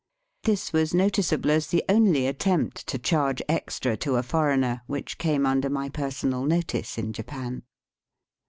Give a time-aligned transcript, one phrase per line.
[0.45, 5.45] This was noticeable as the only attempt to charge extra to a foreigner which came
[5.45, 7.61] under my personal notice in Japan.